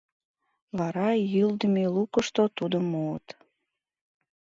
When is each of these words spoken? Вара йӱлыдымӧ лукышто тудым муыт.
Вара 0.77 1.09
йӱлыдымӧ 1.33 1.85
лукышто 1.95 2.43
тудым 2.57 2.83
муыт. 2.91 3.27